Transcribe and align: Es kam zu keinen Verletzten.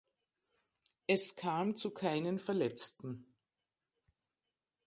Es 1.05 1.35
kam 1.35 1.75
zu 1.75 1.91
keinen 1.93 2.39
Verletzten. 2.39 3.35